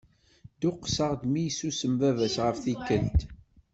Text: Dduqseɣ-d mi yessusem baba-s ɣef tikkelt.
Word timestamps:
Dduqseɣ-d 0.57 1.23
mi 1.31 1.41
yessusem 1.45 1.93
baba-s 1.99 2.35
ɣef 2.45 2.57
tikkelt. 2.63 3.19